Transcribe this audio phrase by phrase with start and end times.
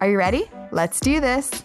[0.00, 0.44] Are you ready?
[0.70, 1.64] Let's do this.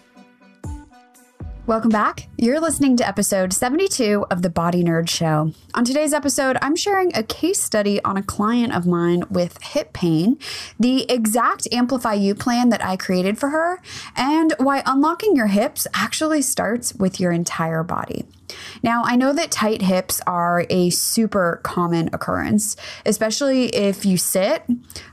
[1.65, 2.27] Welcome back.
[2.37, 5.53] You're listening to episode 72 of the Body Nerd Show.
[5.73, 9.93] On today's episode, I'm sharing a case study on a client of mine with hip
[9.93, 10.37] pain,
[10.77, 13.81] the exact AmplifyU plan that I created for her,
[14.17, 18.25] and why unlocking your hips actually starts with your entire body.
[18.83, 24.65] Now, I know that tight hips are a super common occurrence, especially if you sit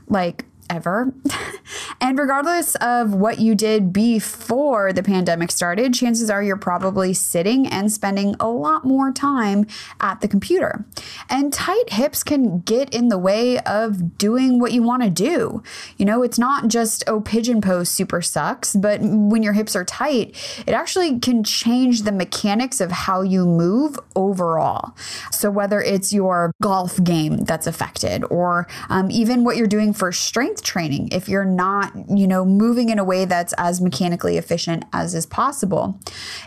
[0.09, 1.13] like ever.
[2.01, 7.67] and regardless of what you did before the pandemic started, chances are you're probably sitting
[7.67, 9.67] and spending a lot more time
[9.99, 10.83] at the computer.
[11.29, 15.61] And tight hips can get in the way of doing what you want to do.
[15.97, 19.85] You know, it's not just, oh, pigeon pose super sucks, but when your hips are
[19.85, 24.95] tight, it actually can change the mechanics of how you move overall.
[25.31, 30.11] So whether it's your golf game that's affected, or um, even what you're doing for
[30.11, 34.85] strength training if you're not, you know, moving in a way that's as mechanically efficient
[34.93, 35.99] as is possible.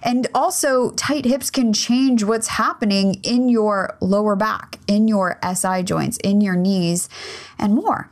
[0.02, 5.82] And also, tight hips can change what's happening in your lower back, in your SI
[5.82, 7.08] joints, in your knees,
[7.58, 8.10] and more.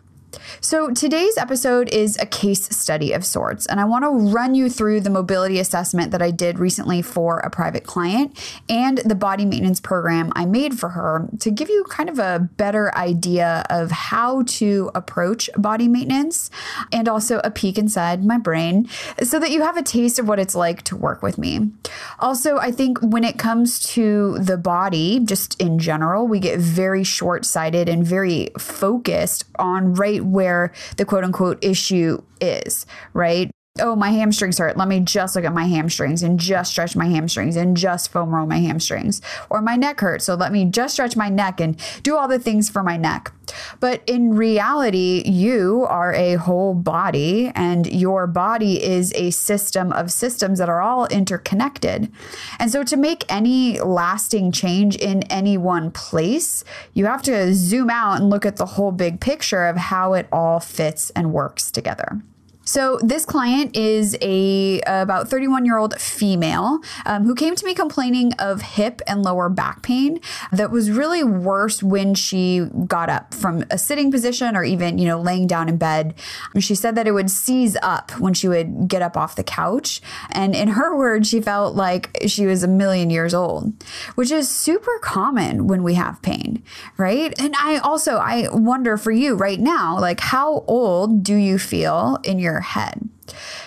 [0.64, 4.70] So, today's episode is a case study of sorts, and I want to run you
[4.70, 9.44] through the mobility assessment that I did recently for a private client and the body
[9.44, 13.90] maintenance program I made for her to give you kind of a better idea of
[13.90, 16.48] how to approach body maintenance
[16.92, 18.88] and also a peek inside my brain
[19.20, 21.72] so that you have a taste of what it's like to work with me.
[22.20, 27.02] Also, I think when it comes to the body, just in general, we get very
[27.02, 30.51] short sighted and very focused on right where
[30.96, 33.50] the quote unquote issue is, right?
[33.80, 34.76] Oh, my hamstrings hurt.
[34.76, 38.34] Let me just look at my hamstrings and just stretch my hamstrings and just foam
[38.34, 39.22] roll my hamstrings.
[39.48, 40.26] Or my neck hurts.
[40.26, 43.32] So let me just stretch my neck and do all the things for my neck.
[43.80, 50.12] But in reality, you are a whole body and your body is a system of
[50.12, 52.12] systems that are all interconnected.
[52.58, 56.62] And so to make any lasting change in any one place,
[56.92, 60.28] you have to zoom out and look at the whole big picture of how it
[60.30, 62.22] all fits and works together.
[62.64, 67.74] So this client is a about 31 year old female um, who came to me
[67.74, 70.20] complaining of hip and lower back pain
[70.52, 75.06] that was really worse when she got up from a sitting position or even you
[75.06, 76.14] know laying down in bed.
[76.58, 80.00] She said that it would seize up when she would get up off the couch,
[80.30, 83.72] and in her words, she felt like she was a million years old,
[84.14, 86.62] which is super common when we have pain,
[86.96, 87.34] right?
[87.40, 92.18] And I also I wonder for you right now, like how old do you feel
[92.22, 93.08] in your head.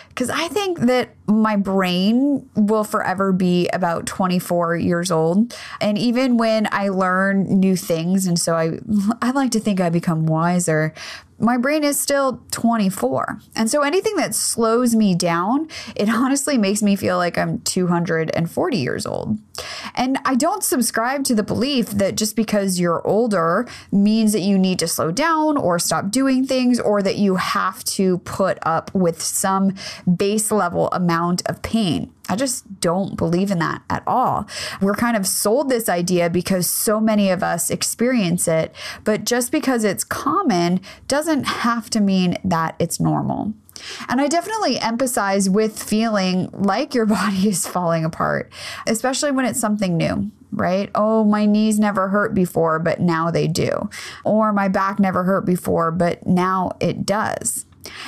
[0.10, 5.54] Because I think that my brain will forever be about 24 years old.
[5.82, 8.80] And even when I learn new things, and so I,
[9.22, 10.94] I like to think I become wiser,
[11.38, 13.40] my brain is still 24.
[13.56, 18.78] And so anything that slows me down, it honestly makes me feel like I'm 240
[18.78, 19.38] years old.
[19.96, 24.58] And I don't subscribe to the belief that just because you're older means that you
[24.58, 28.94] need to slow down or stop doing things or that you have to put up
[28.94, 29.74] with some
[30.16, 32.12] base level amount of pain.
[32.28, 34.48] I just don't believe in that at all.
[34.82, 39.52] We're kind of sold this idea because so many of us experience it, but just
[39.52, 43.54] because it's common doesn't have to mean that it's normal.
[44.08, 48.52] And I definitely empathize with feeling like your body is falling apart,
[48.88, 50.90] especially when it's something new right?
[50.96, 53.90] Oh, my knees never hurt before, but now they do.
[54.24, 57.66] Or my back never hurt before, but now it does.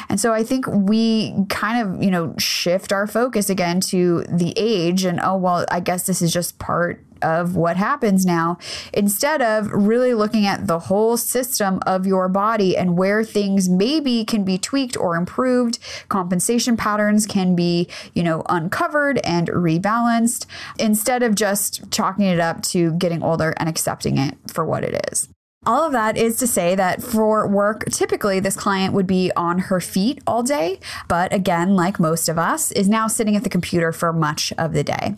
[0.09, 4.53] And so I think we kind of, you know, shift our focus again to the
[4.57, 8.57] age and, oh, well, I guess this is just part of what happens now
[8.93, 14.23] instead of really looking at the whole system of your body and where things maybe
[14.23, 15.79] can be tweaked or improved
[16.09, 20.45] compensation patterns can be you know uncovered and rebalanced
[20.79, 25.07] instead of just chalking it up to getting older and accepting it for what it
[25.11, 25.29] is
[25.67, 29.59] all of that is to say that for work, typically this client would be on
[29.59, 30.79] her feet all day,
[31.09, 34.71] but again, like most of us, is now sitting at the computer for much of
[34.71, 35.15] the day.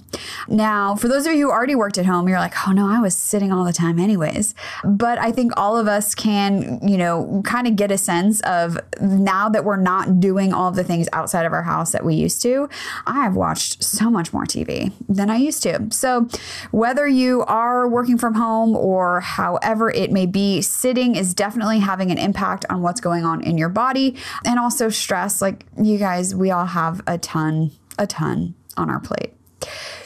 [0.48, 3.00] Now, for those of you who already worked at home, you're like, oh no, I
[3.00, 4.56] was sitting all the time anyways.
[4.84, 8.80] But I think all of us can, you know, kind of get a sense of
[9.00, 12.42] now that we're not doing all the things outside of our house that we used
[12.42, 12.68] to,
[13.06, 15.88] I have watched so much more TV than I used to.
[15.92, 16.28] So,
[16.72, 22.12] whether you are working from home or however it may be, sitting is definitely having
[22.12, 24.16] an impact on what's going on in your body
[24.46, 25.42] and also stress.
[25.42, 29.34] Like, you guys, we all have a ton, a ton on our plate.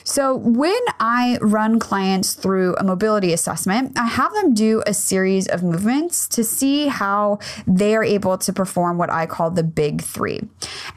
[0.04, 5.48] So, when I run clients through a mobility assessment, I have them do a series
[5.48, 10.02] of movements to see how they are able to perform what I call the big
[10.02, 10.42] three.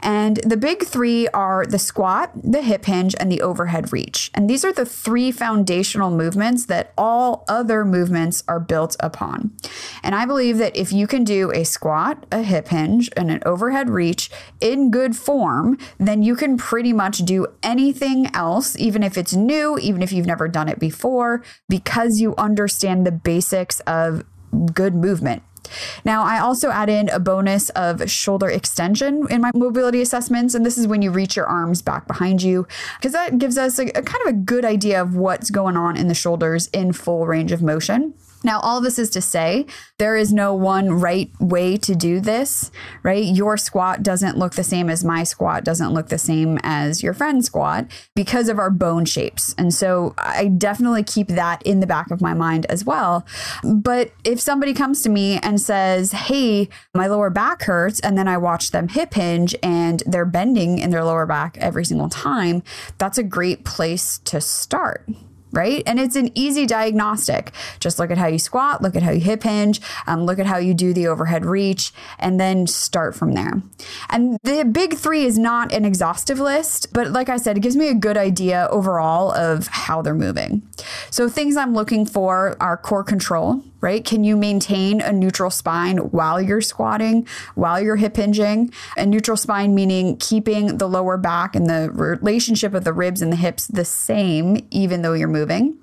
[0.01, 4.29] And the big three are the squat, the hip hinge, and the overhead reach.
[4.33, 9.51] And these are the three foundational movements that all other movements are built upon.
[10.03, 13.41] And I believe that if you can do a squat, a hip hinge, and an
[13.45, 19.03] overhead reach in good form, then you can pretty much do anything else, even even
[19.05, 23.79] if it's new, even if you've never done it before, because you understand the basics
[23.81, 24.25] of
[24.73, 25.43] good movement.
[26.03, 30.55] Now, I also add in a bonus of shoulder extension in my mobility assessments.
[30.55, 32.65] And this is when you reach your arms back behind you,
[32.97, 35.95] because that gives us a, a, kind of a good idea of what's going on
[35.95, 38.15] in the shoulders in full range of motion.
[38.47, 39.65] Now, all this is to say
[39.97, 42.71] there is no one right way to do this,
[43.03, 43.25] right?
[43.25, 47.13] Your squat doesn't look the same as my squat, doesn't look the same as your
[47.13, 49.53] friend's squat because of our bone shapes.
[49.57, 53.25] And so I definitely keep that in the back of my mind as well.
[53.65, 58.29] But if somebody comes to me and says, Hey, my lower back hurts, and then
[58.29, 62.63] I watch them hip hinge and they're bending in their lower back every single time,
[62.97, 65.05] that's a great place to start
[65.51, 65.83] right?
[65.85, 67.51] And it's an easy diagnostic.
[67.79, 70.45] Just look at how you squat, look at how you hip hinge, um, look at
[70.45, 73.61] how you do the overhead reach, and then start from there.
[74.09, 77.75] And the big three is not an exhaustive list, but like I said, it gives
[77.75, 80.67] me a good idea overall of how they're moving.
[81.09, 84.03] So things I'm looking for are core control, right?
[84.03, 88.71] Can you maintain a neutral spine while you're squatting, while you're hip hinging?
[88.97, 93.31] A neutral spine meaning keeping the lower back and the relationship of the ribs and
[93.31, 95.77] the hips the same, even though you're moving.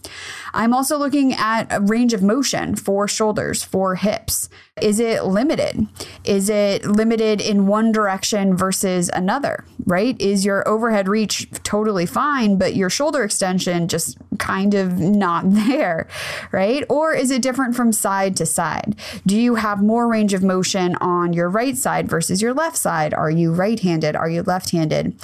[0.54, 4.48] I'm also looking at a range of motion for shoulders, for hips.
[4.80, 5.86] Is it limited?
[6.24, 10.20] Is it limited in one direction versus another, right?
[10.20, 16.06] Is your overhead reach totally fine, but your shoulder extension just kind of not there,
[16.52, 16.84] right?
[16.88, 18.96] Or is it different from side to side?
[19.26, 23.12] Do you have more range of motion on your right side versus your left side?
[23.12, 24.14] Are you right handed?
[24.14, 25.16] Are you left handed?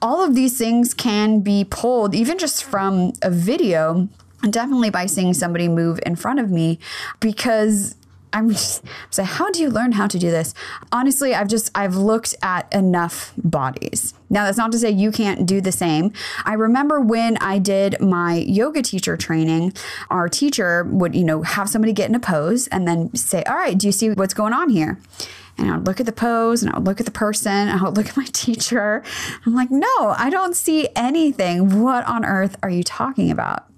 [0.00, 4.08] All of these things can be pulled even just from a video
[4.42, 6.78] and definitely by seeing somebody move in front of me
[7.20, 7.96] because
[8.32, 10.52] I'm just say, how do you learn how to do this?
[10.92, 14.12] Honestly, I've just I've looked at enough bodies.
[14.28, 16.12] Now that's not to say you can't do the same.
[16.44, 19.72] I remember when I did my yoga teacher training,
[20.10, 23.56] our teacher would, you know, have somebody get in a pose and then say, "All
[23.56, 24.98] right, do you see what's going on here?"
[25.56, 27.68] And I would look at the pose and I would look at the person.
[27.70, 29.02] I would look at my teacher.
[29.46, 31.80] I'm like, no, I don't see anything.
[31.80, 33.64] What on earth are you talking about?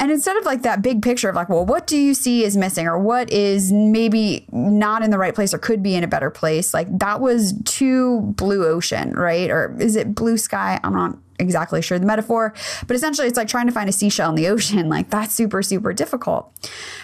[0.00, 2.56] And instead of like that big picture of like, well, what do you see is
[2.56, 6.08] missing or what is maybe not in the right place or could be in a
[6.08, 9.50] better place, like that was too blue ocean, right?
[9.50, 10.80] Or is it blue sky?
[10.82, 12.54] I'm not exactly sure the metaphor,
[12.86, 14.88] but essentially it's like trying to find a seashell in the ocean.
[14.88, 16.52] Like that's super, super difficult.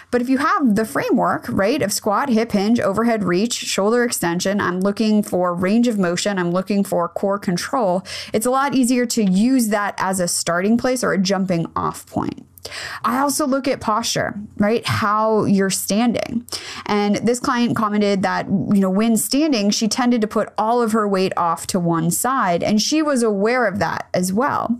[0.09, 4.59] But if you have the framework, right, of squat, hip hinge, overhead reach, shoulder extension,
[4.59, 9.05] I'm looking for range of motion, I'm looking for core control, it's a lot easier
[9.07, 12.45] to use that as a starting place or a jumping off point.
[13.03, 14.85] I also look at posture, right?
[14.85, 16.45] How you're standing.
[16.85, 20.91] And this client commented that, you know, when standing, she tended to put all of
[20.91, 24.79] her weight off to one side, and she was aware of that as well.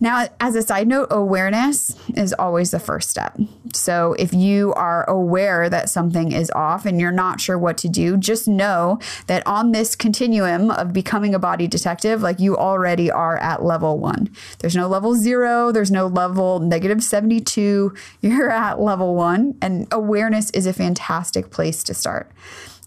[0.00, 3.38] Now, as a side note, awareness is always the first step.
[3.74, 7.88] So if you are aware that something is off and you're not sure what to
[7.88, 13.10] do, just know that on this continuum of becoming a body detective, like you already
[13.10, 14.30] are at level one.
[14.60, 17.94] There's no level zero, there's no level negative 72.
[18.20, 22.30] You're at level one, and awareness is a fantastic place to start.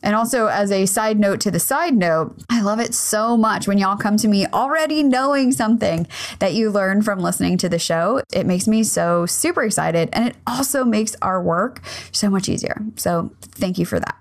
[0.03, 3.67] And also, as a side note to the side note, I love it so much
[3.67, 6.05] when y'all come to me already knowing something
[6.39, 8.21] that you learned from listening to the show.
[8.33, 10.09] It makes me so super excited.
[10.11, 11.81] And it also makes our work
[12.11, 12.81] so much easier.
[12.97, 14.17] So, thank you for that.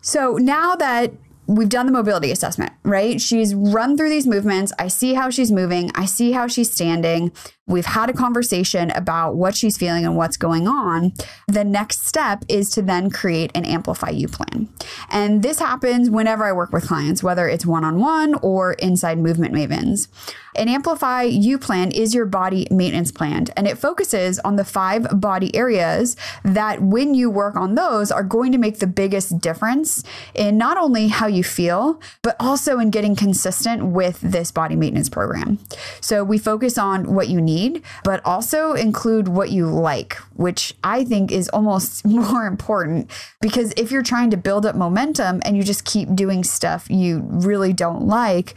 [0.00, 1.12] So, now that
[1.46, 3.20] we've done the mobility assessment, right?
[3.20, 4.72] She's run through these movements.
[4.78, 5.90] I see how she's moving.
[5.94, 7.32] I see how she's standing.
[7.68, 11.12] We've had a conversation about what she's feeling and what's going on,
[11.46, 14.68] the next step is to then create an AmplifyU plan.
[15.10, 19.18] And this happens whenever I work with clients, whether it's one on one or inside
[19.18, 20.08] movement mavens.
[20.54, 25.54] An AmplifyU plan is your body maintenance plan, and it focuses on the five body
[25.56, 26.14] areas
[26.44, 30.04] that, when you work on those, are going to make the biggest difference
[30.34, 35.08] in not only how you feel, but also in getting consistent with this body maintenance
[35.08, 35.58] program.
[36.02, 37.51] So we focus on what you need,
[38.04, 43.10] but also include what you like, which I think is almost more important.
[43.40, 47.20] Because if you're trying to build up momentum and you just keep doing stuff you
[47.28, 48.54] really don't like,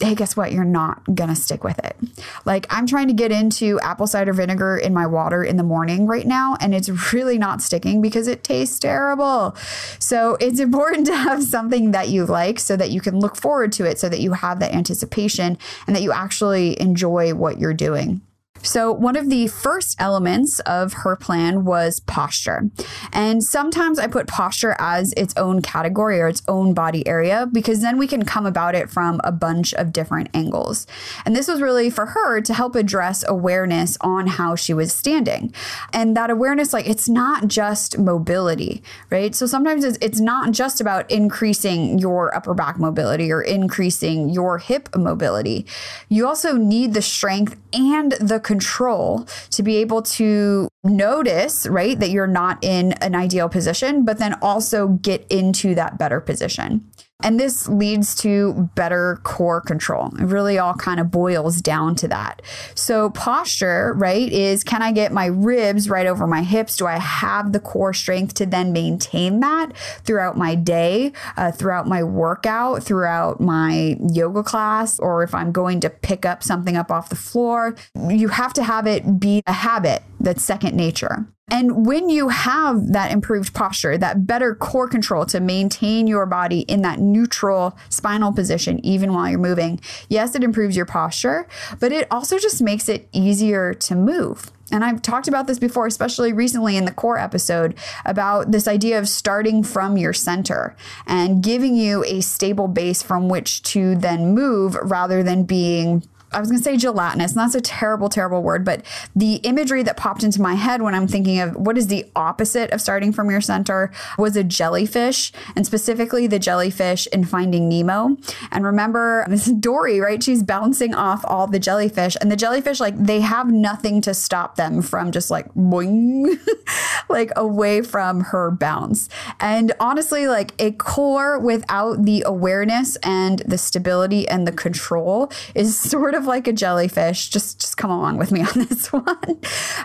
[0.00, 0.52] hey, guess what?
[0.52, 1.96] You're not going to stick with it.
[2.44, 6.06] Like, I'm trying to get into apple cider vinegar in my water in the morning
[6.06, 9.56] right now, and it's really not sticking because it tastes terrible.
[9.98, 13.72] So, it's important to have something that you like so that you can look forward
[13.72, 17.74] to it, so that you have that anticipation and that you actually enjoy what you're
[17.74, 18.20] doing.
[18.62, 22.70] So, one of the first elements of her plan was posture.
[23.12, 27.80] And sometimes I put posture as its own category or its own body area because
[27.80, 30.86] then we can come about it from a bunch of different angles.
[31.24, 35.52] And this was really for her to help address awareness on how she was standing.
[35.92, 39.34] And that awareness, like, it's not just mobility, right?
[39.34, 44.88] So, sometimes it's, not just about increasing your upper back mobility or increasing your hip
[44.96, 45.64] mobility.
[46.08, 52.08] You also need the strength and the control to be able to notice, right, that
[52.08, 56.82] you're not in an ideal position, but then also get into that better position.
[57.20, 60.14] And this leads to better core control.
[60.20, 62.42] It really all kind of boils down to that.
[62.76, 66.76] So, posture, right, is can I get my ribs right over my hips?
[66.76, 71.88] Do I have the core strength to then maintain that throughout my day, uh, throughout
[71.88, 76.92] my workout, throughout my yoga class, or if I'm going to pick up something up
[76.92, 77.74] off the floor?
[78.08, 81.26] You have to have it be a habit that's second nature.
[81.50, 86.60] And when you have that improved posture, that better core control to maintain your body
[86.60, 91.48] in that neutral spinal position, even while you're moving, yes, it improves your posture,
[91.80, 94.52] but it also just makes it easier to move.
[94.70, 97.74] And I've talked about this before, especially recently in the core episode,
[98.04, 100.76] about this idea of starting from your center
[101.06, 106.02] and giving you a stable base from which to then move rather than being
[106.32, 108.84] I was going to say gelatinous, and that's a terrible, terrible word, but
[109.16, 112.70] the imagery that popped into my head when I'm thinking of what is the opposite
[112.70, 118.16] of starting from your center was a jellyfish, and specifically the jellyfish in Finding Nemo.
[118.50, 120.22] And remember, this is Dory, right?
[120.22, 124.56] She's bouncing off all the jellyfish, and the jellyfish, like, they have nothing to stop
[124.56, 126.38] them from just like boing,
[127.08, 129.08] like away from her bounce.
[129.40, 135.78] And honestly, like a core without the awareness and the stability and the control is
[135.88, 137.30] sort of of like a jellyfish.
[137.30, 139.40] Just just come along with me on this one.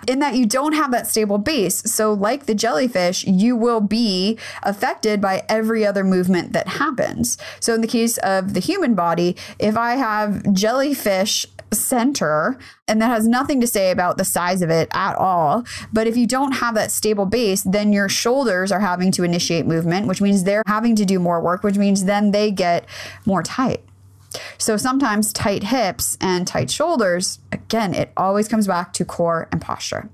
[0.08, 1.90] In that you don't have that stable base.
[1.92, 7.38] So like the jellyfish, you will be affected by every other movement that happens.
[7.60, 13.08] So in the case of the human body, if I have jellyfish center and that
[13.08, 16.52] has nothing to say about the size of it at all but if you don't
[16.54, 20.64] have that stable base then your shoulders are having to initiate movement which means they're
[20.68, 22.86] having to do more work which means then they get
[23.26, 23.84] more tight
[24.64, 29.62] so sometimes tight hips and tight shoulders, again, it always comes back to core and
[29.62, 30.10] posture.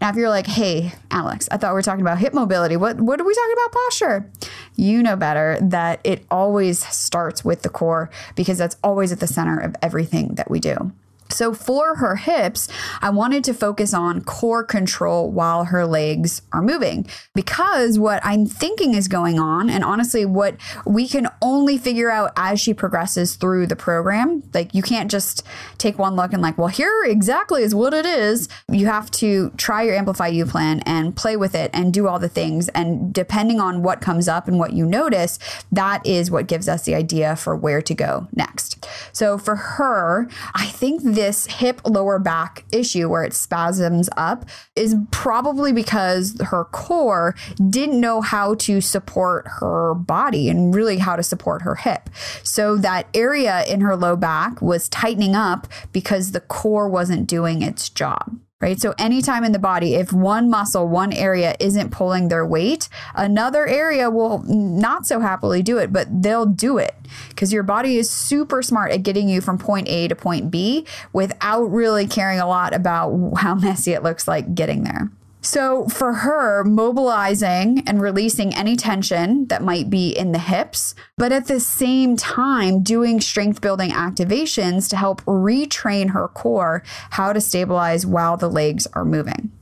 [0.00, 2.76] Now, if you're like, hey, Alex, I thought we were talking about hip mobility.
[2.76, 4.30] What, what are we talking about posture?
[4.74, 9.28] You know better that it always starts with the core because that's always at the
[9.28, 10.92] center of everything that we do.
[11.30, 12.68] So for her hips,
[13.00, 18.46] I wanted to focus on core control while her legs are moving because what I'm
[18.46, 23.36] thinking is going on, and honestly, what we can only figure out as she progresses
[23.36, 25.42] through the program, like you can't just
[25.78, 28.48] take one look and like, well, here exactly is what it is.
[28.70, 32.28] You have to try your AmplifyU plan and play with it and do all the
[32.28, 32.68] things.
[32.70, 35.38] And depending on what comes up and what you notice,
[35.72, 38.86] that is what gives us the idea for where to go next.
[39.12, 44.44] So for her, I think this hip lower back issue where it spasms up
[44.76, 47.34] is probably because her core
[47.70, 52.10] didn't know how to support her body and really how to support her hip.
[52.42, 57.62] So that area in her low back was tightening up because the core wasn't doing
[57.62, 58.80] its job right?
[58.80, 63.66] So, anytime in the body, if one muscle, one area isn't pulling their weight, another
[63.66, 66.94] area will not so happily do it, but they'll do it
[67.28, 70.86] because your body is super smart at getting you from point A to point B
[71.12, 75.10] without really caring a lot about how messy it looks like getting there.
[75.44, 81.32] So, for her, mobilizing and releasing any tension that might be in the hips, but
[81.32, 87.42] at the same time, doing strength building activations to help retrain her core how to
[87.42, 89.52] stabilize while the legs are moving.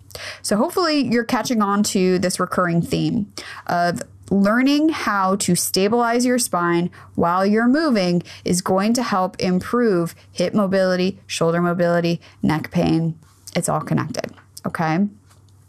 [0.40, 3.32] So, hopefully, you're catching on to this recurring theme
[3.66, 10.14] of learning how to stabilize your spine while you're moving is going to help improve
[10.30, 13.18] hip mobility, shoulder mobility, neck pain.
[13.56, 14.32] It's all connected.
[14.64, 15.08] Okay.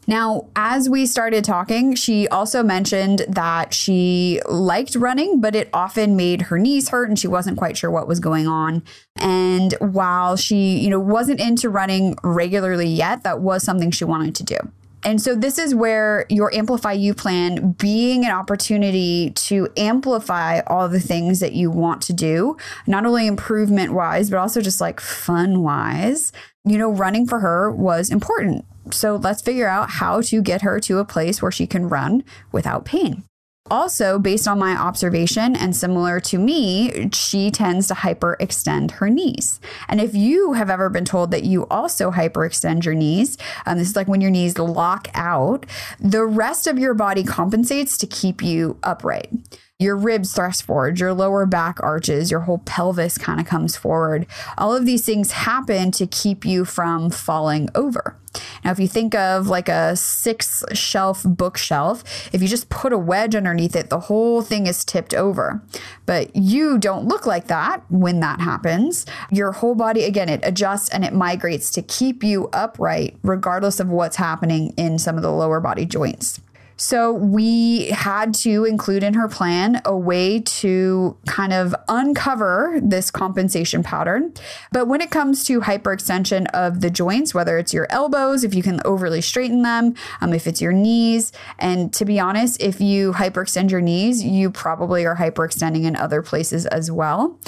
[0.06, 6.16] Now, as we started talking, she also mentioned that she liked running, but it often
[6.16, 8.84] made her knees hurt and she wasn't quite sure what was going on.
[9.16, 14.36] And while she, you know, wasn't into running regularly yet, that was something she wanted
[14.36, 14.58] to do.
[15.06, 21.00] And so this is where your AmplifyU plan being an opportunity to amplify all the
[21.00, 22.56] things that you want to do,
[22.88, 26.32] not only improvement wise, but also just like fun wise.
[26.66, 28.66] You know, running for her was important.
[28.92, 32.24] So let's figure out how to get her to a place where she can run
[32.52, 33.24] without pain.
[33.72, 39.62] Also, based on my observation and similar to me, she tends to hyperextend her knees.
[39.88, 43.90] And if you have ever been told that you also hyperextend your knees, um, this
[43.90, 45.66] is like when your knees lock out,
[46.00, 49.32] the rest of your body compensates to keep you upright
[49.80, 54.26] your ribs thrust forward, your lower back arches, your whole pelvis kind of comes forward.
[54.58, 58.18] All of these things happen to keep you from falling over.
[58.64, 62.04] Now, if you think of like a six shelf bookshelf,
[62.34, 65.62] if you just put a wedge underneath it, the whole thing is tipped over.
[66.06, 69.06] But you don't look like that when that happens.
[69.32, 73.90] Your whole body, again, it adjusts and it migrates to keep you upright, regardless of
[73.90, 76.40] what's happening in some of the lower body joints.
[76.84, 83.10] So we had to include in her plan a way to kind of uncover this
[83.10, 84.34] compensation pattern.
[84.74, 88.62] But when it comes to hyperextension of the joints, whether it's your elbows, if you
[88.62, 93.14] can overly straighten them, um, if it's your knees, and to be honest, if you
[93.14, 97.40] hyperextend your knees, you probably are hyperextending in other places as well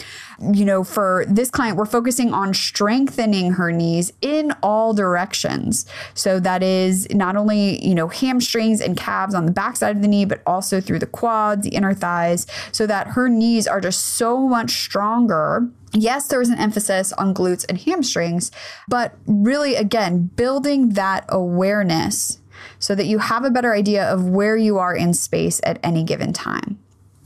[0.54, 5.86] you know, for this client, we're focusing on strengthening her knees in all directions.
[6.13, 10.08] So that is not only, you know, hamstrings and calves on the backside of the
[10.08, 14.01] knee, but also through the quads, the inner thighs, so that her knees are just
[14.01, 18.51] so much stronger Yes, there was an emphasis on glutes and hamstrings,
[18.89, 22.39] but really, again, building that awareness
[22.79, 26.03] so that you have a better idea of where you are in space at any
[26.03, 26.77] given time.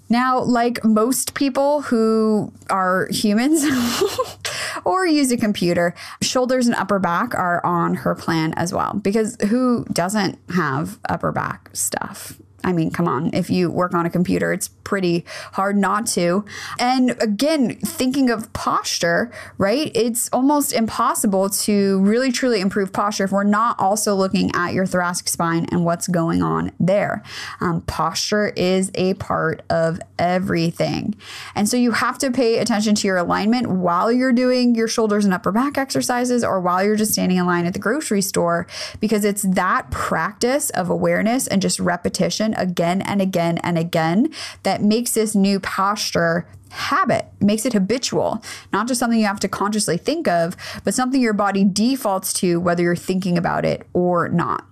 [0.07, 3.63] Now, like most people who are humans
[4.89, 8.93] or use a computer, shoulders and upper back are on her plan as well.
[8.95, 12.41] Because who doesn't have upper back stuff?
[12.63, 16.43] I mean, come on, if you work on a computer, it's pretty hard not to.
[16.79, 19.91] And again, thinking of posture, right?
[19.93, 24.85] It's almost impossible to really truly improve posture if we're not also looking at your
[24.85, 27.23] thoracic spine and what's going on there.
[27.61, 31.15] Um, posture is a part of everything.
[31.55, 35.23] And so you have to pay attention to your alignment while you're doing your shoulders
[35.23, 38.67] and upper back exercises or while you're just standing in line at the grocery store
[38.99, 44.31] because it's that practice of awareness and just repetition again and again and again
[44.63, 49.47] that makes this new posture habit, makes it habitual, not just something you have to
[49.47, 54.29] consciously think of, but something your body defaults to whether you're thinking about it or
[54.29, 54.65] not.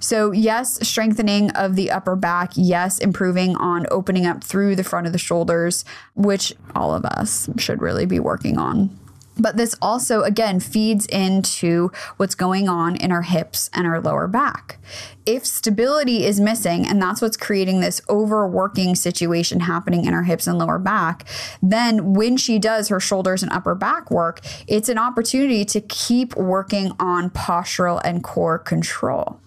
[0.00, 2.52] So, yes, strengthening of the upper back.
[2.54, 7.48] Yes, improving on opening up through the front of the shoulders, which all of us
[7.58, 8.98] should really be working on.
[9.40, 14.28] But this also, again, feeds into what's going on in our hips and our lower
[14.28, 14.78] back.
[15.24, 20.46] If stability is missing, and that's what's creating this overworking situation happening in our hips
[20.46, 21.26] and lower back,
[21.62, 26.36] then when she does her shoulders and upper back work, it's an opportunity to keep
[26.36, 29.40] working on postural and core control.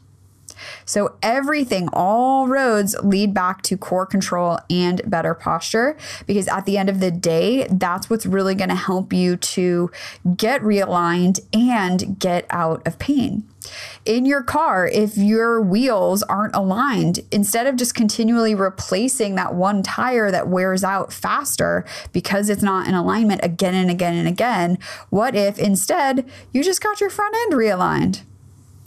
[0.85, 6.77] So everything, all roads lead back to core control and better posture because at the
[6.77, 9.91] end of the day, that's what's really going to help you to
[10.35, 13.43] get realigned and get out of pain
[14.05, 17.19] in your car if your wheels aren't aligned.
[17.31, 22.87] Instead of just continually replacing that one tire that wears out faster because it's not
[22.87, 24.77] in alignment again and again and again,
[25.09, 28.21] what if instead you just got your front end realigned?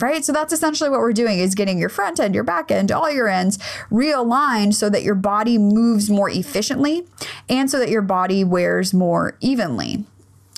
[0.01, 0.25] Right?
[0.25, 3.11] So that's essentially what we're doing is getting your front end, your back end, all
[3.11, 3.59] your ends
[3.91, 7.07] realigned so that your body moves more efficiently
[7.49, 10.05] and so that your body wears more evenly.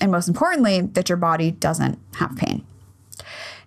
[0.01, 2.65] And most importantly, that your body doesn't have pain.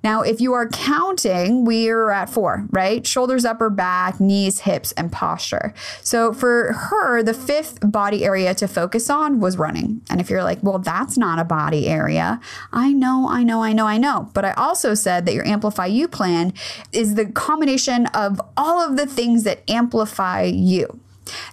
[0.03, 3.07] Now, if you are counting, we are at four, right?
[3.07, 5.75] Shoulders, upper back, knees, hips, and posture.
[6.03, 10.03] So for her, the fifth body area to focus on was running.
[10.11, 12.41] And if you're like, well, that's not a body area,
[12.73, 14.31] I know, I know, I know, I know.
[14.35, 16.53] But I also said that your AmplifyU plan
[16.93, 21.01] is the combination of all of the things that amplify you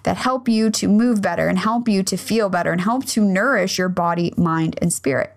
[0.04, 3.24] that help you to move better and help you to feel better and help to
[3.24, 5.36] nourish your body, mind, and spirit.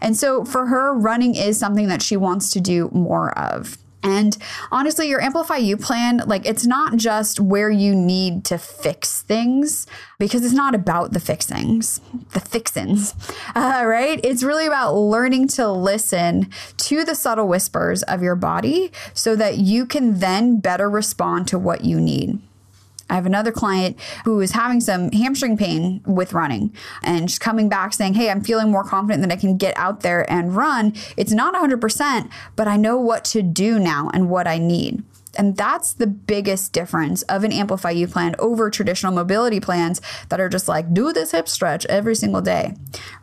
[0.00, 3.78] And so for her, running is something that she wants to do more of.
[4.04, 4.36] And
[4.70, 9.86] honestly, your AmplifyU plan, like it's not just where you need to fix things
[10.18, 13.14] because it's not about the fixings, the fixins,
[13.56, 14.20] uh, right?
[14.22, 19.56] It's really about learning to listen to the subtle whispers of your body so that
[19.56, 22.40] you can then better respond to what you need.
[23.14, 26.74] I have another client who is having some hamstring pain with running
[27.04, 30.00] and she's coming back saying, Hey, I'm feeling more confident that I can get out
[30.00, 30.94] there and run.
[31.16, 35.04] It's not 100%, but I know what to do now and what I need.
[35.34, 40.48] And that's the biggest difference of an AmplifyU plan over traditional mobility plans that are
[40.48, 42.74] just like, do this hip stretch every single day,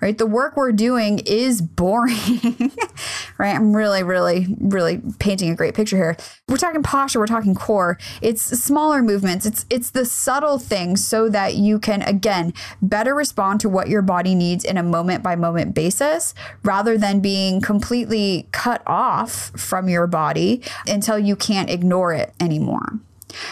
[0.01, 0.17] right?
[0.17, 2.71] The work we're doing is boring,
[3.37, 3.55] right?
[3.55, 6.17] I'm really, really, really painting a great picture here.
[6.47, 7.97] We're talking posture, we're talking core.
[8.21, 9.45] It's smaller movements.
[9.45, 14.01] It's it's the subtle things so that you can again better respond to what your
[14.01, 19.87] body needs in a moment by moment basis rather than being completely cut off from
[19.87, 22.99] your body until you can't ignore ignore it anymore.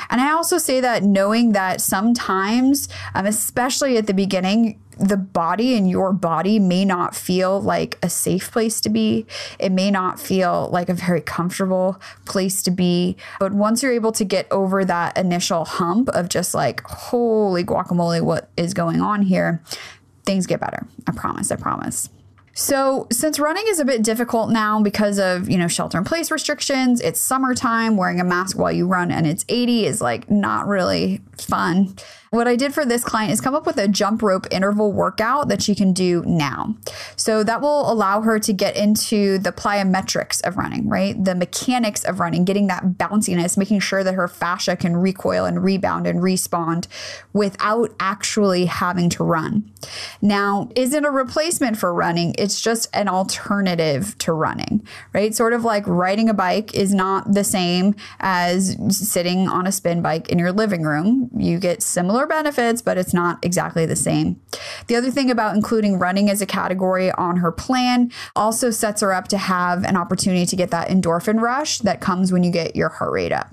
[0.10, 5.78] And I also say that knowing that sometimes, um, especially at the beginning, the body
[5.78, 9.26] and your body may not feel like a safe place to be.
[9.58, 13.16] It may not feel like a very comfortable place to be.
[13.40, 18.22] But once you're able to get over that initial hump of just like, holy guacamole,
[18.22, 19.64] what is going on here?
[20.26, 20.86] Things get better.
[21.08, 21.50] I promise.
[21.50, 22.10] I promise.
[22.60, 26.30] So, since running is a bit difficult now because of, you know, shelter in place
[26.30, 30.68] restrictions, it's summertime, wearing a mask while you run and it's 80 is like not
[30.68, 31.96] really fun.
[32.32, 35.48] What I did for this client is come up with a jump rope interval workout
[35.48, 36.76] that she can do now.
[37.16, 41.22] So that will allow her to get into the plyometrics of running, right?
[41.24, 45.64] The mechanics of running, getting that bounciness, making sure that her fascia can recoil and
[45.64, 46.88] rebound and respond
[47.34, 49.72] without actually having to run.
[50.22, 52.36] Now, is it a replacement for running?
[52.38, 55.34] It's just an alternative to running, right?
[55.34, 60.04] Sort of like riding a bike is not the same as sitting on a spin
[60.04, 61.32] bike in your living room.
[61.36, 64.40] You get similar similar benefits, but it's not exactly the same.
[64.88, 69.14] The other thing about including running as a category on her plan also sets her
[69.14, 72.76] up to have an opportunity to get that endorphin rush that comes when you get
[72.76, 73.48] your heart rate up.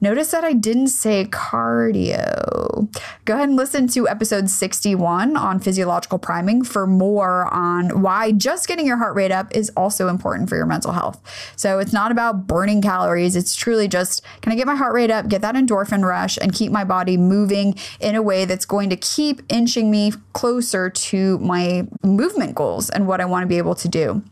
[0.00, 2.88] Notice that I didn't say cardio.
[3.24, 8.68] Go ahead and listen to episode 61 on physiological priming for more on why just
[8.68, 11.20] getting your heart rate up is also important for your mental health.
[11.56, 15.10] So it's not about burning calories, it's truly just can I get my heart rate
[15.10, 18.90] up, get that endorphin rush, and keep my body moving in a way that's going
[18.90, 23.58] to keep inching me closer to my movement goals and what I want to be
[23.58, 24.22] able to do.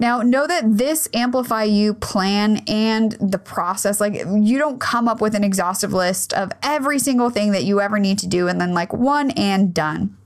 [0.00, 5.34] Now, know that this AmplifyU plan and the process, like you don't come up with
[5.34, 8.72] an exhaustive list of every single thing that you ever need to do and then
[8.72, 10.16] like one and done.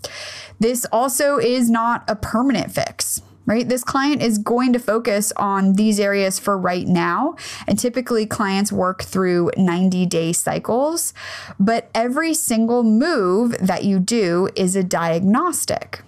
[0.61, 3.69] This also is not a permanent fix right?
[3.69, 7.37] This client is going to focus on these areas for right now.
[7.67, 11.13] And typically, clients work through 90 day cycles,
[11.59, 16.03] but every single move that you do is a diagnostic.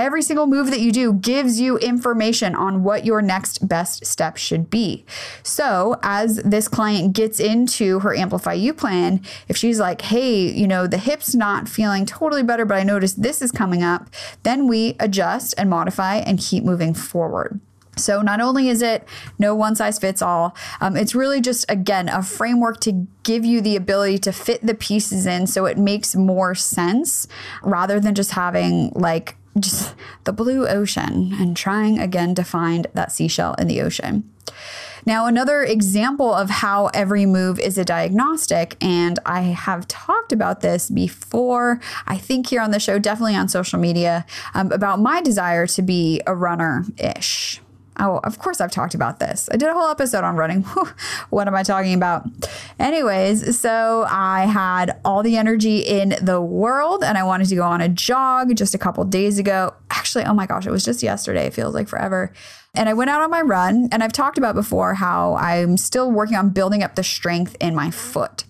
[0.00, 4.38] Every single move that you do gives you information on what your next best step
[4.38, 5.04] should be.
[5.42, 10.86] So, as this client gets into her AmplifyU plan, if she's like, hey, you know,
[10.86, 14.08] the hip's not feeling totally better, but I noticed this is coming up,
[14.42, 17.60] then we adjust and modify and keep moving forward.
[17.98, 19.06] So, not only is it
[19.38, 23.60] no one size fits all, um, it's really just, again, a framework to give you
[23.60, 27.28] the ability to fit the pieces in so it makes more sense
[27.62, 29.94] rather than just having like just
[30.24, 34.30] the blue ocean and trying again to find that seashell in the ocean.
[35.06, 40.60] Now, another example of how every move is a diagnostic, and I have talked about
[40.60, 45.22] this before, I think here on the show, definitely on social media, um, about my
[45.22, 47.60] desire to be a runner ish.
[48.00, 49.48] Oh, of course, I've talked about this.
[49.52, 50.62] I did a whole episode on running.
[51.30, 52.26] what am I talking about?
[52.78, 57.62] Anyways, so I had all the energy in the world and I wanted to go
[57.62, 59.74] on a jog just a couple days ago.
[59.90, 61.46] Actually, oh my gosh, it was just yesterday.
[61.46, 62.32] It feels like forever.
[62.74, 66.10] And I went out on my run, and I've talked about before how I'm still
[66.10, 68.44] working on building up the strength in my foot.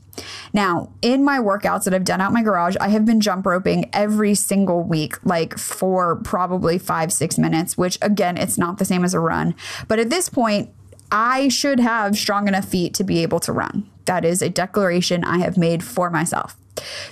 [0.52, 3.88] Now, in my workouts that I've done out my garage, I have been jump roping
[3.92, 9.04] every single week, like for probably five, six minutes, which again, it's not the same
[9.04, 9.54] as a run.
[9.88, 10.70] But at this point,
[11.12, 13.88] I should have strong enough feet to be able to run.
[14.04, 16.56] That is a declaration I have made for myself.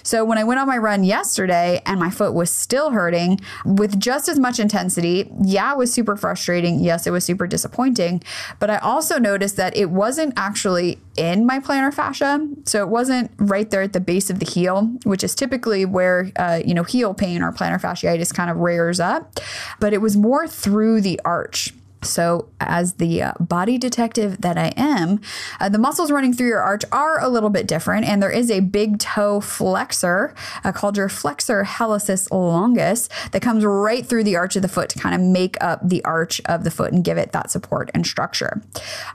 [0.03, 3.99] So when I went on my run yesterday and my foot was still hurting with
[3.99, 6.81] just as much intensity, yeah, it was super frustrating.
[6.81, 8.23] Yes, it was super disappointing.
[8.59, 12.47] But I also noticed that it wasn't actually in my plantar fascia.
[12.65, 16.31] So it wasn't right there at the base of the heel, which is typically where,
[16.37, 19.41] uh, you know, heel pain or plantar fasciitis kind of rears up.
[19.81, 21.73] But it was more through the arch.
[22.03, 25.21] So, as the uh, body detective that I am,
[25.59, 28.51] uh, the muscles running through your arch are a little bit different, and there is
[28.51, 34.37] a big toe flexor uh, called your flexor hallucis longus that comes right through the
[34.37, 37.05] arch of the foot to kind of make up the arch of the foot and
[37.05, 38.63] give it that support and structure.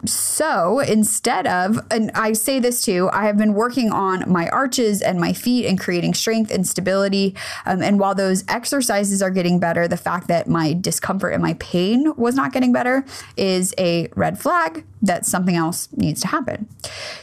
[0.05, 5.01] So, instead of, and I say this too, I have been working on my arches
[5.01, 7.35] and my feet and creating strength and stability.
[7.65, 11.53] Um, and while those exercises are getting better, the fact that my discomfort and my
[11.55, 13.05] pain was not getting better
[13.38, 16.67] is a red flag that something else needs to happen.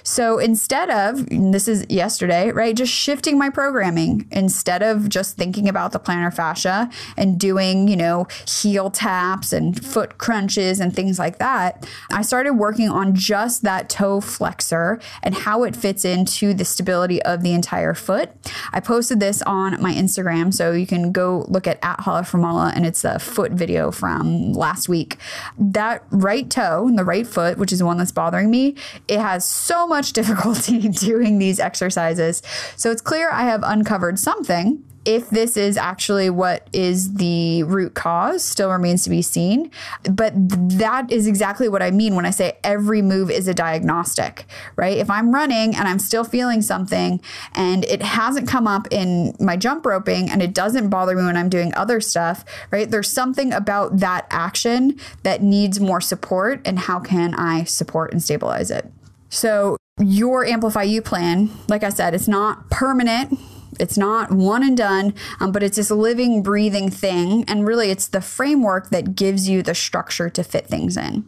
[0.03, 5.67] So instead of, this is yesterday, right, just shifting my programming instead of just thinking
[5.67, 11.19] about the plantar fascia and doing, you know, heel taps and foot crunches and things
[11.19, 16.53] like that, I started working on just that toe flexor and how it fits into
[16.53, 18.31] the stability of the entire foot.
[18.73, 22.85] I posted this on my Instagram, so you can go look at at hollaformala and
[22.85, 25.17] it's a foot video from last week.
[25.59, 28.77] That right toe and the right foot, which is the one that's bothering me,
[29.09, 32.43] it has so much difficulty doing these exercises.
[32.77, 37.95] So it's clear I have uncovered something if this is actually what is the root
[37.95, 39.71] cause still remains to be seen.
[40.11, 44.45] But that is exactly what I mean when I say every move is a diagnostic,
[44.77, 44.99] right?
[44.99, 47.21] If I'm running and I'm still feeling something
[47.55, 51.37] and it hasn't come up in my jump roping and it doesn't bother me when
[51.37, 52.91] I'm doing other stuff, right?
[52.91, 56.61] There's something about that action that needs more support.
[56.67, 58.91] And how can I support and stabilize it?
[59.31, 63.39] So, your AmplifyU plan, like I said, it's not permanent
[63.79, 67.45] it's not one and done, um, but it's this living, breathing thing.
[67.47, 71.25] And really, it's the framework that gives you the structure to fit things in.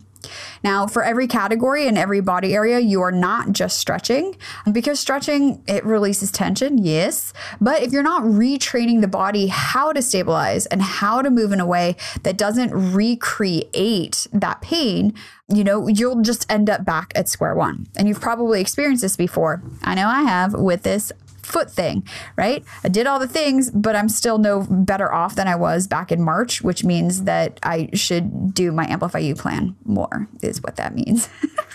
[0.62, 4.36] Now, for every category and every body area, you are not just stretching
[4.70, 7.32] because stretching, it releases tension, yes.
[7.60, 11.60] But if you're not retraining the body how to stabilize and how to move in
[11.60, 15.14] a way that doesn't recreate that pain,
[15.48, 17.86] you know, you'll just end up back at square one.
[17.96, 19.62] And you've probably experienced this before.
[19.82, 22.64] I know I have with this foot thing, right?
[22.84, 26.12] I did all the things, but I'm still no better off than I was back
[26.12, 30.94] in March, which means that I should do my AmplifyU plan more, is what that
[30.94, 31.28] means.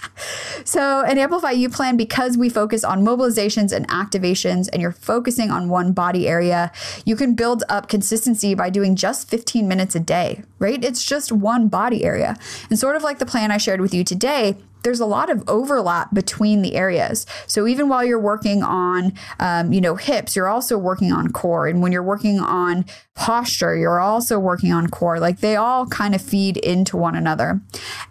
[0.63, 5.69] so, an AmplifyU plan, because we focus on mobilizations and activations, and you're focusing on
[5.69, 6.71] one body area,
[7.05, 10.83] you can build up consistency by doing just 15 minutes a day, right?
[10.83, 12.37] It's just one body area.
[12.69, 14.55] And sort of like the plan I shared with you today,
[14.87, 17.25] there's a lot of overlap between the areas.
[17.45, 21.67] So even while you're working on, um, you know, hips, you're also working on core.
[21.67, 25.19] And when you're working on posture, you're also working on core.
[25.19, 27.59] Like they all kind of feed into one another.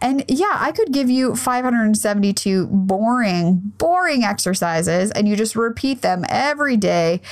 [0.03, 6.27] And yeah, I could give you 572 boring, boring exercises and you just repeat them
[6.29, 7.23] every day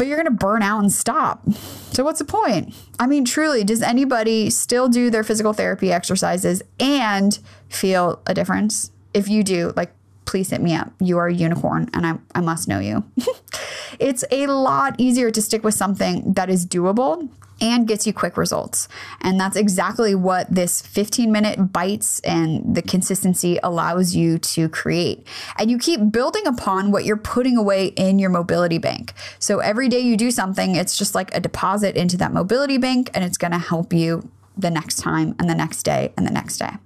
[0.00, 1.46] but you're going to burn out and stop.
[1.92, 2.74] So, what's the point?
[2.98, 8.92] I mean, truly, does anybody still do their physical therapy exercises and feel a difference?
[9.12, 9.92] If you do, like,
[10.24, 10.90] please hit me up.
[11.00, 13.04] You are a unicorn and I, I must know you.
[13.98, 17.28] it's a lot easier to stick with something that is doable
[17.60, 18.88] and gets you quick results.
[19.20, 25.26] And that's exactly what this 15 minute bites and the consistency allows you to create.
[25.58, 29.12] And you keep building upon what you're putting away in your mobility bank.
[29.38, 33.10] So every day you do something, it's just like a deposit into that mobility bank
[33.14, 36.32] and it's going to help you the next time and the next day and the
[36.32, 36.76] next day.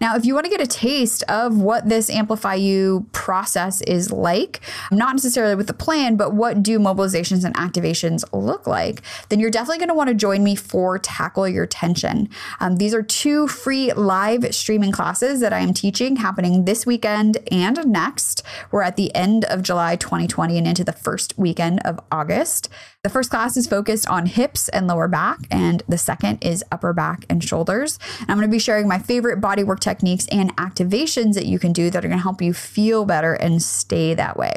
[0.00, 4.60] Now, if you want to get a taste of what this AmplifyU process is like,
[4.90, 9.50] not necessarily with the plan, but what do mobilizations and activations look like, then you're
[9.50, 12.28] definitely going to want to join me for Tackle Your Tension.
[12.60, 17.38] Um, these are two free live streaming classes that I am teaching happening this weekend
[17.50, 18.42] and next.
[18.70, 22.68] We're at the end of July 2020 and into the first weekend of August.
[23.06, 26.92] The first class is focused on hips and lower back, and the second is upper
[26.92, 28.00] back and shoulders.
[28.18, 31.72] And I'm going to be sharing my favorite bodywork techniques and activations that you can
[31.72, 34.56] do that are going to help you feel better and stay that way.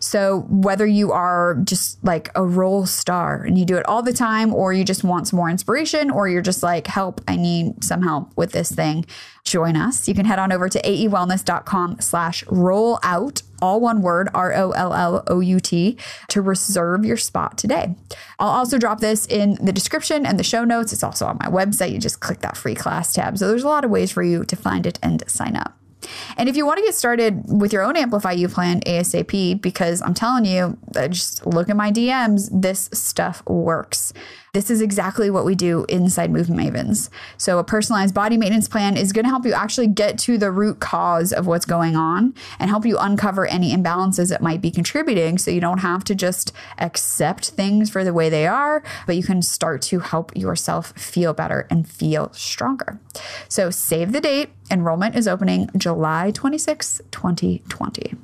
[0.00, 4.12] So, whether you are just like a roll star and you do it all the
[4.12, 7.82] time, or you just want some more inspiration, or you're just like, help, I need
[7.82, 9.06] some help with this thing
[9.50, 14.28] join us, you can head on over to aewellness.com slash roll out, all one word,
[14.34, 15.96] R O L L O U T,
[16.28, 17.94] to reserve your spot today.
[18.38, 20.92] I'll also drop this in the description and the show notes.
[20.92, 21.92] It's also on my website.
[21.92, 23.38] You just click that free class tab.
[23.38, 25.74] So there's a lot of ways for you to find it and sign up.
[26.36, 30.14] And if you want to get started with your own AmplifyU plan ASAP, because I'm
[30.14, 30.78] telling you,
[31.10, 34.12] just look at my DMs, this stuff works.
[34.54, 37.10] This is exactly what we do inside Movement Mavens.
[37.36, 40.50] So, a personalized body maintenance plan is going to help you actually get to the
[40.50, 44.70] root cause of what's going on and help you uncover any imbalances that might be
[44.70, 49.16] contributing so you don't have to just accept things for the way they are, but
[49.16, 52.98] you can start to help yourself feel better and feel stronger.
[53.48, 54.50] So, save the date.
[54.70, 58.14] Enrollment is opening July 26, 2020.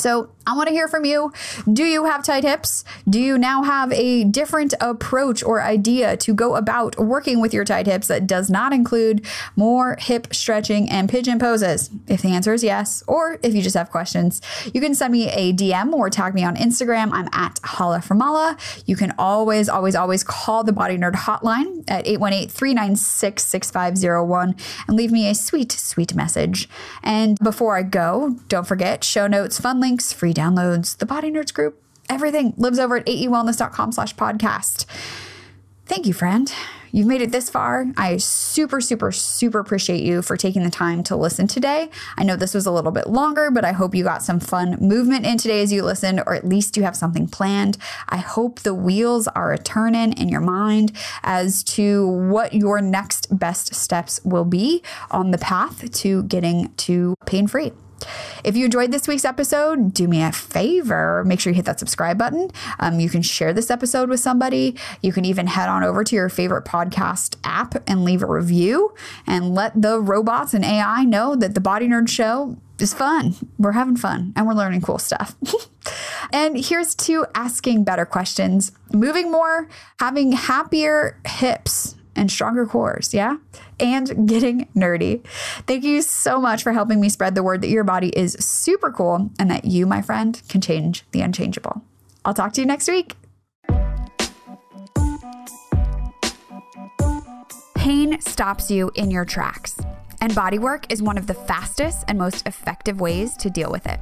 [0.00, 1.32] So, I want to hear from you.
[1.70, 2.84] Do you have tight hips?
[3.08, 7.64] Do you now have a different approach or idea to go about working with your
[7.64, 11.90] tight hips that does not include more hip stretching and pigeon poses?
[12.08, 14.40] If the answer is yes, or if you just have questions,
[14.74, 17.10] you can send me a DM or tag me on Instagram.
[17.12, 18.56] I'm at Hala Mala.
[18.86, 24.56] You can always, always, always call the Body Nerd hotline at 818 396 6501
[24.88, 26.68] and leave me a sweet, sweet message.
[27.02, 31.52] And before I go, don't forget show notes, fun links, free downloads, the Body Nerds
[31.52, 34.86] group, everything lives over at aewellness.com slash podcast.
[35.86, 36.52] Thank you, friend.
[36.92, 37.86] You've made it this far.
[37.96, 41.90] I super, super, super appreciate you for taking the time to listen today.
[42.16, 44.76] I know this was a little bit longer, but I hope you got some fun
[44.80, 47.78] movement in today as you listened, or at least you have something planned.
[48.08, 50.92] I hope the wheels are a turning in your mind
[51.24, 57.16] as to what your next best steps will be on the path to getting to
[57.26, 57.72] pain free.
[58.44, 61.24] If you enjoyed this week's episode, do me a favor.
[61.24, 62.50] Make sure you hit that subscribe button.
[62.78, 64.76] Um, you can share this episode with somebody.
[65.02, 68.94] You can even head on over to your favorite podcast app and leave a review
[69.26, 73.34] and let the robots and AI know that the Body Nerd Show is fun.
[73.58, 75.36] We're having fun and we're learning cool stuff.
[76.32, 83.14] and here's to asking better questions, moving more, having happier hips and stronger cores.
[83.14, 83.36] Yeah.
[83.78, 85.24] And getting nerdy.
[85.66, 88.90] Thank you so much for helping me spread the word that your body is super
[88.90, 91.82] cool and that you, my friend, can change the unchangeable.
[92.24, 93.14] I'll talk to you next week.
[97.74, 99.80] Pain stops you in your tracks,
[100.20, 103.98] and bodywork is one of the fastest and most effective ways to deal with it.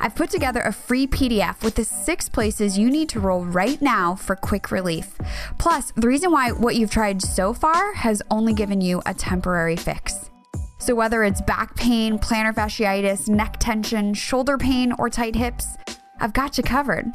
[0.00, 3.80] I've put together a free PDF with the six places you need to roll right
[3.80, 5.16] now for quick relief.
[5.58, 9.76] Plus, the reason why what you've tried so far has only given you a temporary
[9.76, 10.30] fix.
[10.78, 15.76] So, whether it's back pain, plantar fasciitis, neck tension, shoulder pain, or tight hips,
[16.20, 17.14] I've got you covered.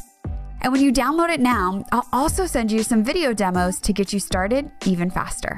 [0.62, 4.12] And when you download it now, I'll also send you some video demos to get
[4.12, 5.58] you started even faster